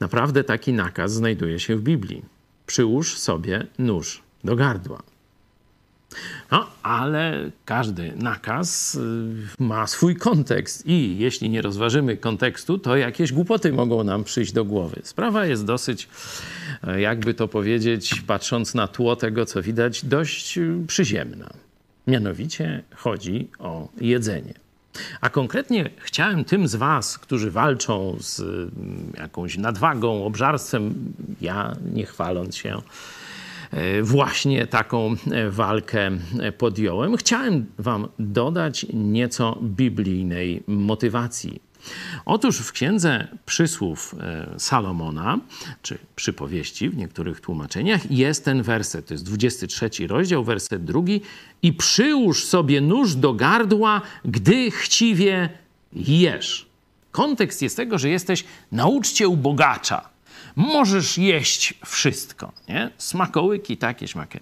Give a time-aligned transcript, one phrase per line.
[0.00, 2.22] Naprawdę taki nakaz znajduje się w Biblii.
[2.66, 5.02] Przyłóż sobie nóż do gardła.
[6.50, 8.98] No, ale każdy nakaz y,
[9.58, 14.64] ma swój kontekst i jeśli nie rozważymy kontekstu, to jakieś głupoty mogą nam przyjść do
[14.64, 15.00] głowy.
[15.04, 16.08] Sprawa jest dosyć,
[16.86, 21.50] e, jakby to powiedzieć, patrząc na tło tego, co widać, dość y, przyziemna.
[22.06, 24.54] Mianowicie chodzi o jedzenie.
[25.20, 30.94] A konkretnie chciałem tym z Was, którzy walczą z mm, jakąś nadwagą, obżarstwem,
[31.40, 32.82] ja nie chwaląc się,
[33.70, 36.10] e, właśnie taką e, walkę
[36.58, 37.16] podjąłem.
[37.16, 41.67] Chciałem Wam dodać nieco biblijnej motywacji
[42.24, 45.38] Otóż w księdze przysłów e, Salomona,
[45.82, 51.20] czy przypowieści w niektórych tłumaczeniach, jest ten werset, to jest 23 rozdział, werset drugi.
[51.62, 55.48] I przyłóż sobie nóż do gardła, gdy chciwie
[55.92, 56.66] jesz.
[57.10, 60.08] Kontekst jest tego, że jesteś nauczcie ubogacza
[60.56, 62.90] możesz jeść wszystko, nie?
[62.98, 64.40] Smakołyki, takie śmakie.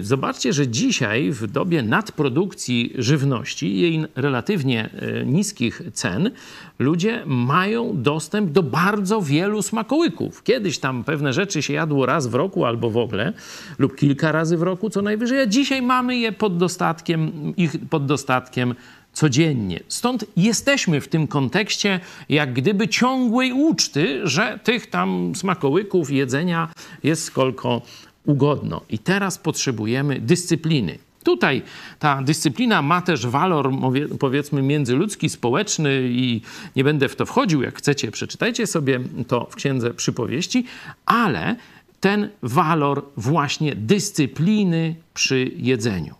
[0.00, 6.30] Zobaczcie, że dzisiaj w dobie nadprodukcji żywności, jej relatywnie e, niskich cen,
[6.78, 10.42] ludzie mają dostęp do bardzo wielu smakołyków.
[10.42, 13.32] Kiedyś tam pewne rzeczy się jadło raz w roku albo w ogóle,
[13.78, 18.06] lub kilka razy w roku co najwyżej, a dzisiaj mamy je pod dostatkiem, ich pod
[18.06, 18.74] dostatkiem
[19.12, 19.80] codziennie.
[19.88, 26.68] Stąd jesteśmy w tym kontekście jak gdyby ciągłej uczty, że tych tam smakołyków, jedzenia
[27.02, 27.82] jest skolko
[28.24, 28.80] ugodno.
[28.88, 30.98] I teraz potrzebujemy dyscypliny.
[31.24, 31.62] Tutaj
[31.98, 33.70] ta dyscyplina ma też walor,
[34.18, 36.40] powiedzmy, międzyludzki, społeczny i
[36.76, 37.62] nie będę w to wchodził.
[37.62, 40.64] Jak chcecie, przeczytajcie sobie to w księdze przypowieści,
[41.06, 41.56] ale
[42.00, 46.14] ten walor właśnie dyscypliny przy jedzeniu.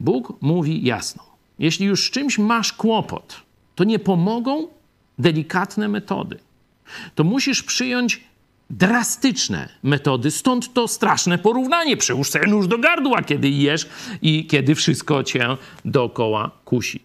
[0.00, 3.42] Bóg mówi jasno: jeśli już z czymś masz kłopot,
[3.74, 4.68] to nie pomogą
[5.18, 6.38] delikatne metody.
[7.14, 8.20] To musisz przyjąć
[8.70, 11.96] drastyczne metody, stąd to straszne porównanie.
[11.96, 13.88] Przyłóż sobie nóż do gardła, kiedy jesz
[14.22, 17.00] i kiedy wszystko cię dookoła kusi.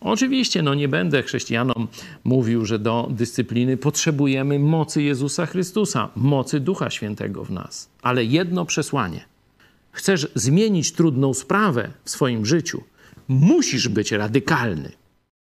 [0.00, 1.88] Oczywiście, no nie będę chrześcijanom
[2.24, 7.90] mówił, że do dyscypliny potrzebujemy mocy Jezusa Chrystusa, mocy Ducha Świętego w nas.
[8.02, 9.24] Ale jedno przesłanie.
[9.92, 12.82] Chcesz zmienić trudną sprawę w swoim życiu,
[13.30, 14.92] musisz być radykalny.